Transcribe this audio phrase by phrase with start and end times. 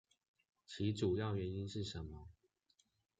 [0.65, 2.27] 其主要原因是什麼？